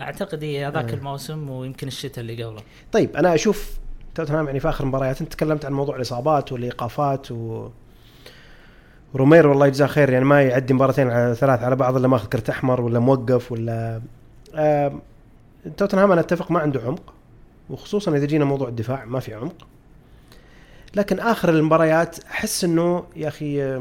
[0.00, 0.94] أعتقد إيه هذاك آه.
[0.94, 3.78] الموسم ويمكن الشتاء اللي قبله طيب أنا أشوف
[4.18, 5.20] توتنهام يعني في آخر مباريات.
[5.20, 7.68] أنت تكلمت عن موضوع الإصابات والإيقافات و
[9.14, 10.10] روميرو الله يجزاه خير.
[10.10, 14.00] يعني ما يعدي مباراتين على ثلاث على بعض إلا ماخذ كرت احمر ولا موقف ولا
[14.54, 15.00] آم،
[15.76, 17.14] توتنهام أنا أتفق ما عنده عمق
[17.70, 19.66] وخصوصا إذا جينا موضوع الدفاع ما في عمق.
[20.94, 23.78] لكن آخر المباريات أحس إنه يا أخي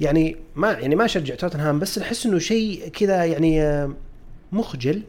[0.00, 3.88] يعني ما يعني ما أشجع توتنهام بس أحس إنه شيء كذا يعني
[4.52, 5.02] مخجل.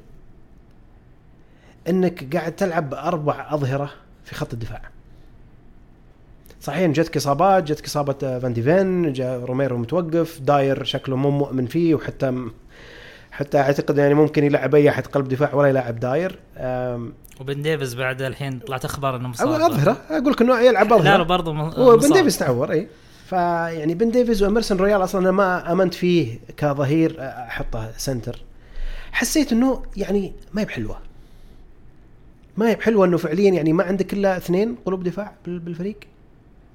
[1.90, 3.90] إنك قاعد تلعب باربع أظهرة
[4.26, 4.82] في خط الدفاع.
[6.62, 11.66] صحيح جتك اصابات جتك اصابه آه، فان ديفين جاء روميرو متوقف داير شكله مو مؤمن
[11.66, 12.48] فيه وحتى
[13.32, 16.40] حتى أعتقد يعني ممكن يلعب أي أحد قلب دفاع ولا يلعب داير.
[16.58, 19.48] أم، وبن ديفيز بعد الحين طلعت أخبار إنه مصاب.
[19.48, 19.98] أقول أظهرة.
[20.10, 22.14] أقول لك إنه يلعب لا لا اظهره برضه م- هو بن مصاب.
[22.14, 22.88] ديفيز تعور إي.
[23.30, 28.42] فيعني بن ديفيز وإيمرسون رويال أصلا أنا ما آمنت فيه كظهير أحطه centre.
[29.12, 30.98] حسيت إنه يعني ما هي بحلوه
[32.58, 35.96] ما هي بحلوه إنه فعليا يعني ما عندك إلا اثنين قلوب دفاع بال- بالفريق.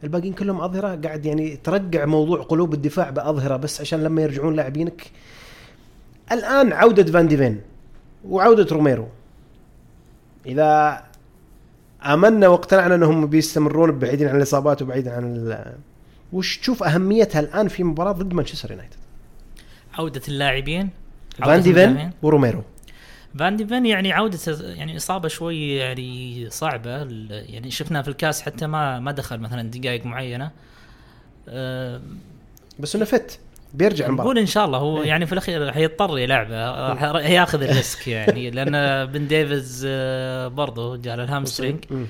[0.04, 0.94] الباقيين كلهم أظهرة.
[1.04, 5.02] قاعد يعني ترقع موضوع قلوب الدفاع بأظهرة بس عشان لما يرجعون لاعبينك.
[6.32, 7.60] الآن عودة فان ديفين
[8.28, 9.08] وعودة روميرو.
[10.46, 11.02] إذا
[12.04, 15.74] آمنا واقتنعنا إنهم بيستمرون بعيدين عن الإصابات وبعيدين عن ال-
[16.32, 18.96] وش تشوف أهميتها الآن في مباراة ضد مانشستر يونايتد؟
[19.94, 20.88] عودة اللاعبين
[21.38, 22.10] فان ديفين.
[22.22, 22.62] وروميرو.
[23.38, 26.90] فان ديفين يعني عودته يعني إصابة شوي يعني صعبة
[27.30, 30.50] يعني شفنا في الكاس حتى ما ما دخل مثلا دقائق معينة.
[31.48, 32.00] أه
[32.78, 33.38] بس إنه fit
[33.74, 35.08] بيرجع نقول المباراه إن شاء الله هو إيه.
[35.08, 40.96] يعني في الأخير حيضطر يلعبه راح ياخذ ال risk يعني لأن بن ديفيز آه، برضه
[40.96, 42.06] جاء له ال hamstring مم.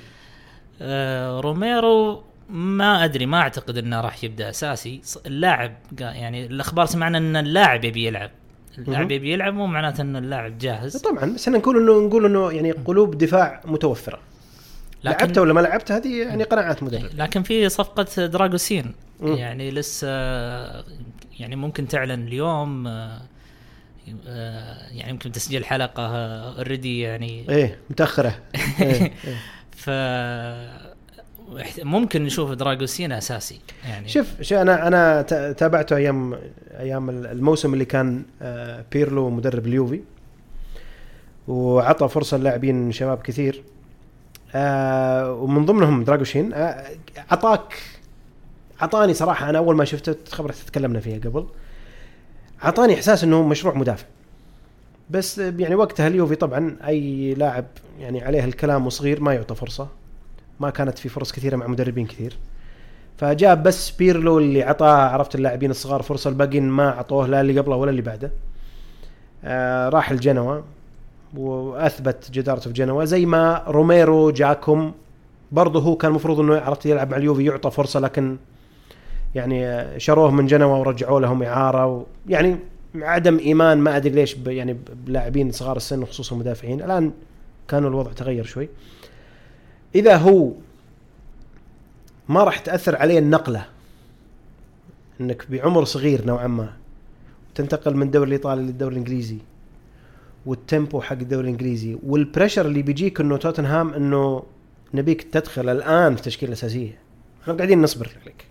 [0.82, 5.00] آه، روميرو ما أدري ما أعتقد إنه راح يبدأ أساسي.
[5.26, 8.30] اللاعب يعني الأخبار سمعنا إن اللاعب يبي يلعب.
[8.78, 9.10] اللاعب.
[9.10, 12.72] يبي يلعب مو معناته إن اللاعب جاهز طبعا بس إحنا نقول انه نقول إنه يعني
[12.72, 14.18] قلوب دفاع متوفرة
[15.04, 18.94] لعبته ولا ما لعبته هذه يعني قناعات مدرب لكن في صفقة دراغوسين.
[19.20, 20.08] يعني لسه
[21.40, 23.20] يعني ممكن تعلن اليوم آه،
[24.26, 26.06] آه، يعني يمكن تسجيل حلقة
[26.56, 28.38] already يعني إيه متأخرة
[28.80, 29.12] إيه.
[29.24, 29.36] إيه.
[29.76, 29.90] ف
[31.78, 34.08] ممكن نشوف دراغوسين أساسي يعني.
[34.08, 36.38] شوف شو أنا أنا تابعته أيام
[36.78, 40.00] أيام الموسم اللي كان آه، بيرلو مدرب اليوفي
[41.48, 43.62] وعطى فرصة للاعبين شباب كثير.
[44.54, 46.84] آه، ومن ضمنهم دراغوشين آه،
[47.18, 47.82] اعطاك
[48.82, 51.46] اعطاني صراحة أنا أول ما شفته خبرك تكلمنا فيها قبل
[52.64, 54.06] اعطاني إحساس إنه مشروع مدافع.
[55.10, 57.64] بس يعني وقتها اليوفي طبعا أي لاعب
[58.00, 59.88] يعني عليه الكلام وصغير ما يعطى فرصة.
[60.60, 62.38] ما كانت في فرص كثيرة مع مدربين كثير.
[63.16, 67.76] فجاب بس بيرلو اللي عطاه عرفت اللاعبين الصغار فرصة الباقيين ما اعطوه لا اللي قبله
[67.76, 68.32] ولا اللي بعده.
[69.44, 70.60] آه راح الجنوا
[71.36, 73.04] وأثبت جدارته في جنوا.
[73.04, 74.92] زي ما روميرو جاكم
[75.52, 78.36] برضه هو كان المفروض إنه عرفت يلعب مع اليوفي يعطى فرصة لكن
[79.34, 82.56] يعني شروه من جنوا ورجعوا لهم إعارة و يعني
[82.94, 87.12] عدم إيمان ما أدري ليش يعني بلاعبين صغار السن وخصوصا المدافعين الآن
[87.68, 88.68] كانوا الوضع تغير شوي.
[89.94, 90.52] إذا هو
[92.28, 93.66] ما راح تأثر عليه النقلة
[95.20, 96.72] إنك بعمر صغير نوعا ما
[97.54, 99.38] تنتقل من الدوري الإيطالي للدوري الإنجليزي
[100.46, 104.42] وال tempo حق الدوري الإنجليزي وال pressure اللي بيجيك إنه توتنهام إنه
[104.94, 106.98] نبيك تدخل الآن في التشكيلة الأساسية.
[107.42, 108.46] إحنا قاعدين نصبر لك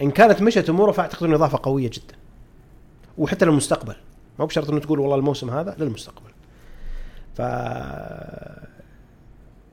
[0.00, 2.14] إن كانت مشت أموره فأعتقد إنه إضافة قوية جدا.
[3.18, 3.94] وحتى للمستقبل.
[4.38, 6.30] مو بشرط إنه تقول والله الموسم هذا للمستقبل.
[7.34, 7.40] ف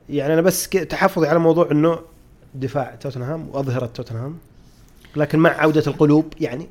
[0.08, 1.98] يعني أنا بس تحفظي على موضوع إنه
[2.54, 4.38] دفاع توتنهام وأظهرة توتنهام
[5.16, 6.68] لكن مع عودة القلوب يعني؟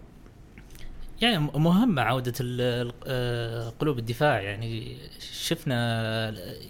[1.22, 2.34] يعني مهمة عودة
[3.08, 4.42] آه، قلوب الدفاع.
[4.42, 5.76] يعني شفنا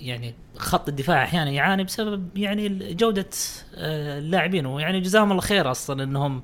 [0.01, 3.29] يعني خط الدفاع أحيانا يعاني بسبب يعني جودة
[3.75, 6.43] آه، اللاعبين ويعني جزاهم الله خير أصلا إنهم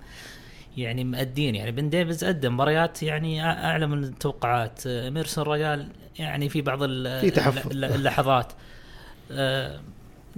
[0.77, 1.55] يعني مأدين.
[1.55, 4.81] يعني بن ديفيز قدم مباريات يعني أعلى من التوقعات.
[4.87, 5.87] آه، إيمرسون رويال
[6.19, 8.53] يعني في بعض في اللحظات.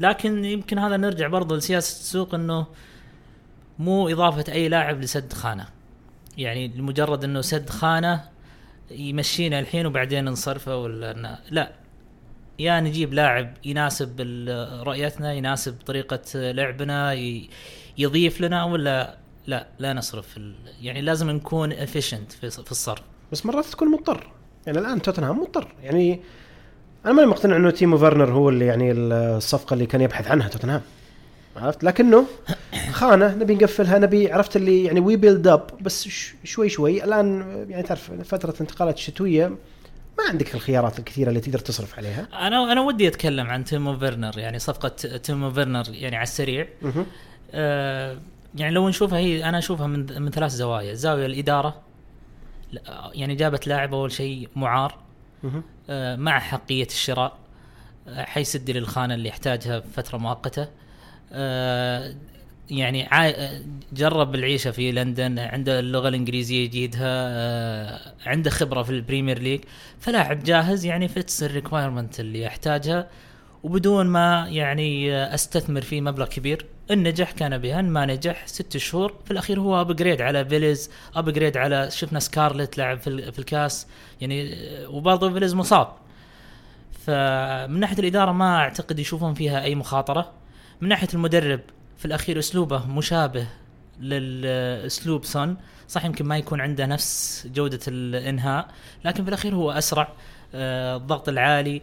[0.01, 2.67] لكن يمكن هذا نرجع برضه لسياسة السوق إنه
[3.79, 5.67] مو إضافة أي لاعب لسد خانة.
[6.37, 8.23] يعني لمجرد إنه سد خانة
[8.91, 11.71] يمشينا الحين وبعدين نصرفه ولا لا.
[12.59, 14.21] يا نجيب لاعب يناسب
[14.87, 17.13] رؤيتنا يناسب طريقة لعبنا
[17.97, 20.39] يضيف لنا ولا لا؟ لا نصرف
[20.81, 23.01] يعني لازم نكون افيشنت في الصرف.
[23.31, 24.31] بس مرات تكون مضطر.
[24.67, 25.75] يعني الآن توتنهام مضطر.
[25.81, 26.21] يعني
[27.05, 30.81] أنا ماني مقتنع إنه تيمو فيرنر هو اللي يعني الصفقة اللي كان يبحث عنها توتنهام.
[31.55, 32.25] عرفت؟ لكنه
[32.91, 36.07] خانه نبي نقفلها نبي عرفت اللي يعني we build up بس
[36.43, 37.03] شوي شوي.
[37.03, 39.47] الآن يعني تعرف فترة انتقالات الشتوية
[40.17, 42.27] ما عندك الخيارات الكثيرة اللي تقدر تصرف عليها.
[42.33, 46.67] أنا أنا ودي أتكلم عن تيمو فيرنر يعني صفقة تيمو فيرنر يعني على السريع.
[47.51, 48.17] آه
[48.55, 50.93] يعني لو نشوفها هي أنا أشوفها من من ثلاث زوايا.
[50.93, 51.81] زاوية الإدارة
[53.13, 54.97] يعني جابت لاعب أول شيء معار.
[56.15, 57.37] مع أحقية الشراء
[58.07, 60.67] آه حيسد الخانة اللي يحتاجها فتره مؤقتة.
[61.33, 62.15] آه،
[62.69, 63.07] يعني
[63.93, 69.61] جرب العيشة في لندن عنده اللغة الإنجليزية يجيدها آه، عنده خبرة في ال Premier League
[69.99, 73.07] فلاعب جاهز يعني fits ال requirement اللي يحتاجها.
[73.63, 79.15] وبدون ما يعني أستثمر فيه مبلغ كبير ان نجح كان بها ما نجح ست شهور
[79.25, 83.87] في الأخير هو upgrade على فيليز upgrade على شفنا سكارلت لعب في, الكاس
[84.21, 84.55] يعني
[84.87, 85.87] وبرضه فيليز مصاب.
[87.05, 90.31] فمن ناحية الإدارة ما أعتقد يشوفون فيها أي مخاطرة.
[90.81, 91.59] من ناحية المدرب
[91.97, 93.47] في الأخير أسلوبه مشابه
[93.99, 98.67] للأسلوب سون صح يمكن ما يكون عنده نفس جودة الإنهاء
[99.05, 100.13] لكن في الأخير هو أسرع
[100.55, 101.81] آه، الضغط العالي.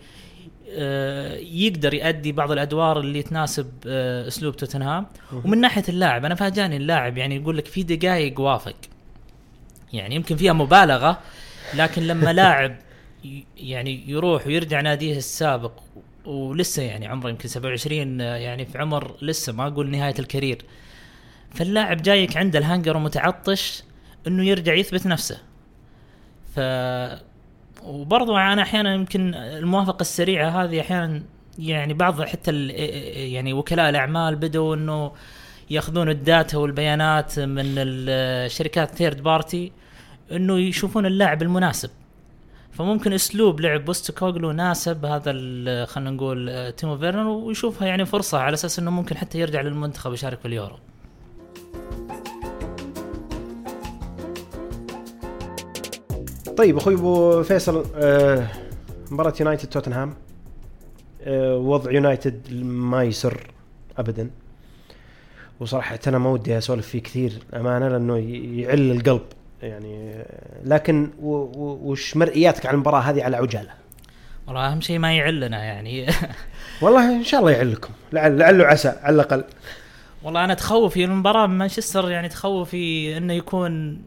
[1.38, 5.06] يقدر يؤدي بعض الأدوار اللي تناسب آه، أسلوب توتنهام.
[5.44, 8.76] ومن ناحية اللاعب أنا فاجأني اللاعب يعني يقول لك في دقائق وافق.
[9.92, 11.18] يعني يمكن فيها مبالغة
[11.74, 12.76] لكن لما لاعب
[13.56, 15.72] يعني يروح ويرجع ناديه السابق
[16.24, 20.64] ولسه يعني عمره يمكن 27 يعني في عمر لسه ما أقول نهاية الكارير
[21.54, 23.82] فاللاعب جايك عنده الهنجر ومتعطش
[24.26, 25.38] إنه يرجع يثبت نفسه.
[26.54, 26.60] ف
[27.88, 31.22] وبرضو أنا أحيانا يمكن الموافقة السريعة هذه أحيانا
[31.58, 32.66] يعني بعض حتى
[33.32, 35.12] يعني وكلاء الأعمال بدوا إنه
[35.70, 39.72] يأخذون ال data والبيانات من الشركات third party
[40.32, 41.90] إنه يشوفون اللاعب المناسب.
[42.72, 45.32] فممكن أسلوب لعب بوستوكوغلو ناسب هذا
[45.84, 50.12] خلينا نقول آه، تيمو فيرنر ويشوفها يعني فرصة على أساس إنه ممكن حتى يرجع للمنتخب
[50.12, 50.76] يشارك في اليورو.
[56.58, 58.46] طيب أخوي أبو فيصل آه
[59.10, 60.14] مباراة يونايتد توتنهام
[61.22, 63.46] آه وضع يونايتد ما يسر
[63.98, 64.30] ابدا.
[65.60, 68.16] وصراحة أنا ما ودي أسولف فيه كثير أمانة لأنه
[68.60, 69.22] يعل القلب.
[69.62, 70.24] يعني
[70.64, 73.70] لكن وش مرئياتك عن المباراة هذه على عجالة؟
[74.46, 76.06] والله أهم شيء ما يعلنا يعني.
[76.82, 77.90] والله إن شاء الله يعلكم.
[78.12, 79.44] لعل لعله عسى على الأقل.
[80.22, 84.02] والله أنا تخوفي المباراة مانشستر يعني تخوفي إنه يكون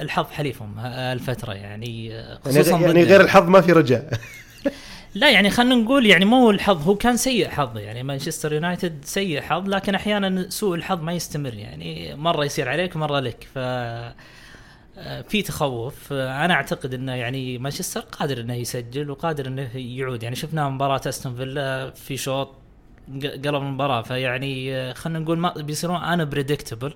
[0.00, 4.12] الحظ حليفهم الفترة يعني, يعني خصوصا يعني, يعني غير الحظ ما في رجاء.
[5.14, 9.40] لا يعني خلينا نقول يعني مو الحظ هو كان سيء حظ يعني مانشستر يونايتد سيء
[9.40, 13.48] حظ لكن أحيانا سوء الحظ ما يستمر يعني مرة يصير عليك مرة لك.
[13.54, 13.58] ف
[15.28, 16.12] في تخوف.
[16.12, 20.22] أنا أعتقد إنه يعني مانشستر قادر إنه يسجل وقادر إنه يعود.
[20.22, 22.61] يعني شفنا مباراة أستون فيلا في شوط
[23.22, 26.94] قلب المباراة فيعني آه، خلينا نقول ما بيصيرون أنا بريدكتبل.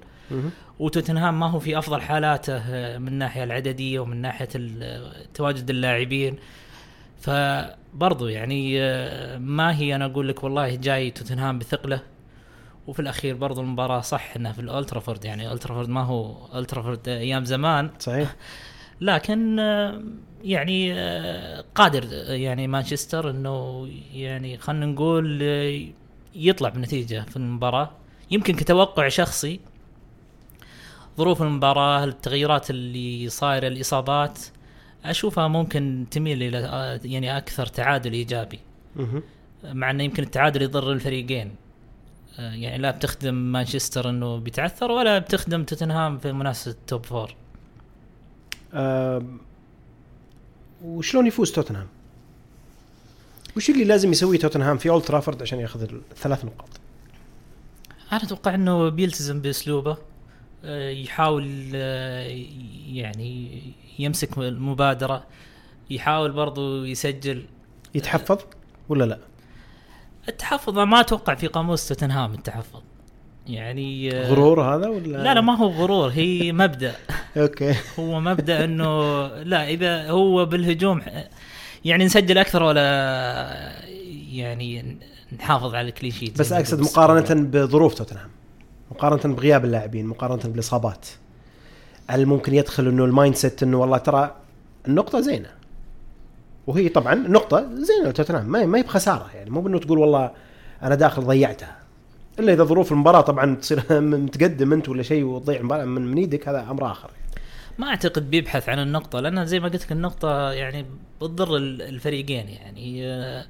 [0.78, 6.36] وتوتنهام ما هو في أفضل حالاته آه، من الناحية العددية ومن ناحية ال- تواجد اللاعبين.
[7.20, 12.00] فبرضو يعني آه، ما هي أنا أقول لك والله جاي توتنهام بثقلة.
[12.86, 17.90] وفي الأخير برضو المباراة صح إنها في الالترافورد يعني الترافورد ما هو الترافورد أيام زمان.
[17.98, 18.34] صحيح.
[19.00, 20.02] لكن آه،
[20.44, 25.42] يعني آه، قادر آه، يعني مانشستر إنه يعني خلينا نقول
[26.34, 27.90] يطلع بنتيجة في المباراة.
[28.30, 29.60] يمكن كتوقع شخصي
[31.18, 34.38] ظروف المباراة التغييرات اللي صايرة الإصابات
[35.04, 38.58] أشوفها ممكن تميل إلى يعني أكثر تعادل إيجابي.
[39.64, 41.54] مع إنه يمكن التعادل يضر الفريقين.
[42.38, 47.34] يعني لا بتخدم مانشستر إنه بيتعثر ولا بتخدم توتنهام في منافسة ال top four.
[50.84, 51.86] وشلون يفوز توتنهام؟
[53.56, 56.68] وش اللي لازم يسويه توتنهام في أولد ترافورد عشان ياخذ الثلاث نقاط؟
[58.12, 59.96] أنا أتوقع إنه بيلتزم بأسلوبه
[60.64, 62.46] آه، يحاول آه،
[62.88, 63.62] يعني
[63.98, 65.24] يمسك المبادرة
[65.90, 67.44] يحاول برضو يسجل
[67.94, 68.38] يتحفظ
[68.88, 69.18] ولا لا؟
[70.28, 72.80] التحفظ ما أتوقع في قاموس توتنهام التحفظ
[73.46, 76.94] يعني آه، غرور هذا ولا لا لا ما هو غرور هي مبدأ
[77.36, 77.74] okay.
[77.98, 81.02] هو مبدأ إنه لا إذا هو بالهجوم
[81.84, 82.82] يعني نسجل أكثر ولا
[84.32, 84.96] يعني
[85.38, 86.80] نحافظ على ال clean sheet بس أقصد.
[86.80, 88.30] مقارنة بظروف توتنهام
[88.90, 91.06] مقارنة بغياب اللاعبين مقارنة بالإصابات.
[92.08, 94.36] هل ممكن يدخل إنه ال mindset إنه والله ترى
[94.88, 95.48] النقطة زينة؟
[96.66, 100.30] وهي طبعا نقطة زينة لتوتنهام ما هي بخسارة يعني مو بإنه تقول والله
[100.82, 101.76] أنا داخل ضيعتها.
[102.38, 106.48] إلا إذا ظروف المباراة طبعا تصير متقدم أنت ولا شيء وتضيع المباراة من من إيدك
[106.48, 107.10] هذا أمر آخر
[107.78, 110.86] ما أعتقد بيبحث عن النقطة لأن زي ما قلت لك النقطة يعني
[111.20, 113.46] بتضر ال- الفريقين يعني آه،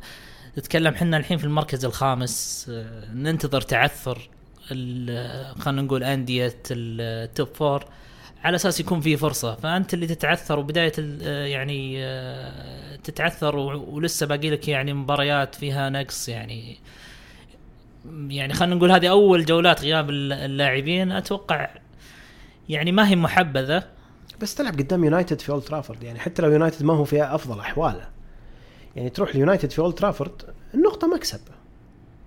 [0.59, 4.29] نتكلم حنا الحين في المركز الخامس آه، ننتظر تعثر
[5.59, 7.85] خلينا نقول أندية ال top four
[8.45, 9.55] على أساس يكون في فرصة.
[9.55, 16.29] فأنت اللي تتعثر وبداية آه، يعني آه، تتعثر ولسه باقي لك يعني مباريات فيها نقص
[16.29, 16.77] يعني
[18.29, 21.13] يعني خلينا نقول هذه أول جولات غياب الل- اللاعبين.
[21.13, 21.69] أتوقع
[22.69, 23.83] يعني ما هي محبذة
[24.41, 27.61] بس تلعب قدام يونايتد في اولد ترافورد يعني حتى لو يونايتد ما هو في أفضل
[27.61, 28.09] أحواله.
[28.97, 30.43] يعني تروح اليونايتد في اولد ترافورد
[30.75, 31.41] النقطة مكسب.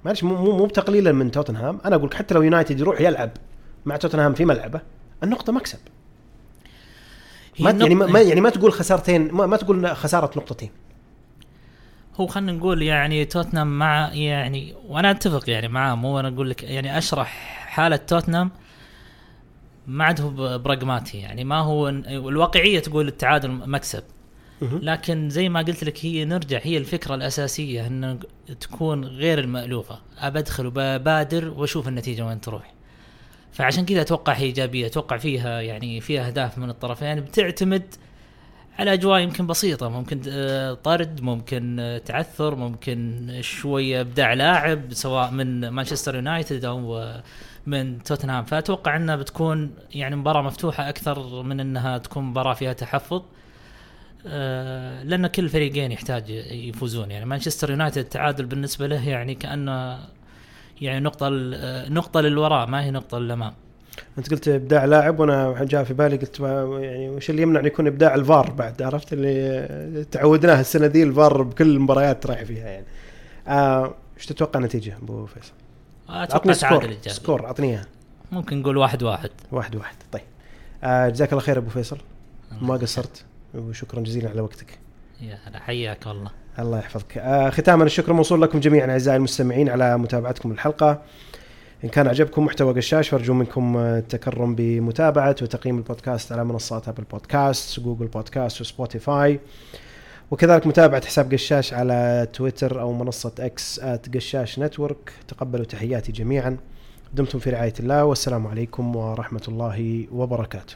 [0.05, 1.79] معلش مو مو بتقليلا من توتنهام.
[1.85, 3.29] أنا أقول لك حتى لو يونايتد يروح يلعب
[3.85, 4.81] مع توتنهام في ملعبه
[5.23, 5.79] النقطة مكسب.
[7.59, 10.69] ما يعني ما يعني ما تقول خسارتين ما, ما تقول خسارة نقطتين.
[12.15, 16.63] هو خلينا نقول يعني توتنهام مع يعني وأنا أتفق يعني معاه مو أنا أقول لك
[16.63, 17.27] يعني أشرح
[17.67, 18.51] حالة توتنهام.
[19.89, 24.03] ما عاد هو براغماتي يعني ما هو الواقعية تقول التعادل مكسب.
[24.61, 28.19] لكن زي ما قلت لك هي نرجع هي الفكرة الأساسية ان
[28.59, 29.99] تكون غير المألوفة.
[30.17, 32.73] أبدخل وبادر وأشوف النتيجة وين تروح.
[33.51, 37.19] فعشان كذا أتوقع هي إيجابية أتوقع فيها يعني فيها أهداف من الطرفين.
[37.19, 37.95] بتعتمد
[38.79, 45.31] على أجواء يمكن بسيطة ممكن آه، طرد ممكن آه، تعثر ممكن شوية إبداع لاعب سواء
[45.31, 47.11] من مانشستر يونايتد أو
[47.67, 48.43] من توتنهام.
[48.45, 53.23] فأتوقع أنها بتكون يعني مباراة مفتوحة أكثر من أنها تكون مباراة فيها تحفظ.
[54.27, 57.11] آه، لأن كل الفريقين يحتاج يفوزون.
[57.11, 59.99] يعني مانشستر يونايتد التعادل بالنسبة له يعني كأنه
[60.81, 63.53] يعني نقطة آه، نقطة للوراء ما هي نقطة للأمام.
[64.17, 68.15] أنت قلت إبداع لاعب وأنا جاء في بالي قلت يعني وش اللي يمنع يكون إبداع
[68.15, 72.85] الفار بعد؟ عرفت اللي تعودناه السنة دي الفار بكل المباريات رايح فيها يعني.
[73.47, 75.53] آه، إيش تتوقع النتيجة أبو فيصل؟
[76.09, 77.85] عطني score score عطني اياه
[78.31, 79.29] ممكن نقول واحد واحد.
[79.51, 79.95] واحد واحد.
[80.11, 80.21] طيب.
[80.83, 81.97] آه، جزاك الله خير أبو فيصل.
[82.61, 83.23] ما قصرت
[83.55, 84.79] وشكرا جزيلا على وقتك.
[85.21, 87.17] يا هلا حياك والله الله يحفظك.
[87.17, 91.01] آه ختاما الشكر موصول لكم جميعا أعزائي المستمعين على متابعتكم الحلقة
[91.83, 97.03] إن كان عجبكم محتوى قشاش فارجو منكم آه، التكرم بمتابعة وتقييم البودكاست على منصات ابل
[97.03, 99.39] بودكاست جوجل بودكاست وسبوتيفاي
[100.31, 105.13] وكذلك متابعة حساب قشاش على تويتر أو منصة إكس at قشاش network.
[105.27, 106.57] تقبلوا تحياتي جميعا.
[107.13, 108.05] دمتم في رعاية الله.
[108.05, 110.75] والسلام عليكم ورحمة الله وبركاته.